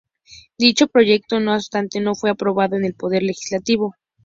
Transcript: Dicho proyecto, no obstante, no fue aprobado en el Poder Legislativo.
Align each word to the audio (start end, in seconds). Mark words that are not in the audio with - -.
Dicho 0.57 0.87
proyecto, 0.87 1.39
no 1.39 1.53
obstante, 1.53 1.99
no 2.01 2.15
fue 2.15 2.31
aprobado 2.31 2.75
en 2.75 2.85
el 2.85 2.95
Poder 2.95 3.21
Legislativo. 3.21 3.93